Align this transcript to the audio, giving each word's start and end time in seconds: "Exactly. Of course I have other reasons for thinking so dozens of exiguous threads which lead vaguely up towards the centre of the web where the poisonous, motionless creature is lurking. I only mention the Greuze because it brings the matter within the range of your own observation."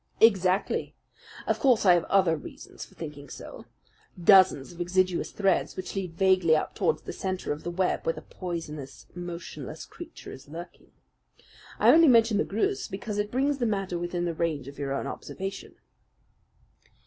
"Exactly. 0.19 0.95
Of 1.45 1.59
course 1.59 1.85
I 1.85 1.93
have 1.93 2.05
other 2.05 2.35
reasons 2.35 2.83
for 2.83 2.95
thinking 2.95 3.29
so 3.29 3.65
dozens 4.19 4.71
of 4.73 4.81
exiguous 4.81 5.29
threads 5.29 5.75
which 5.77 5.93
lead 5.95 6.15
vaguely 6.17 6.55
up 6.55 6.73
towards 6.73 7.03
the 7.03 7.13
centre 7.13 7.51
of 7.53 7.61
the 7.61 7.69
web 7.69 8.03
where 8.03 8.13
the 8.13 8.23
poisonous, 8.23 9.05
motionless 9.13 9.85
creature 9.85 10.31
is 10.31 10.49
lurking. 10.49 10.91
I 11.77 11.91
only 11.91 12.07
mention 12.07 12.39
the 12.39 12.45
Greuze 12.45 12.87
because 12.87 13.19
it 13.19 13.29
brings 13.29 13.59
the 13.59 13.67
matter 13.67 13.99
within 13.99 14.25
the 14.25 14.33
range 14.33 14.67
of 14.67 14.79
your 14.79 14.91
own 14.91 15.05
observation." 15.05 15.75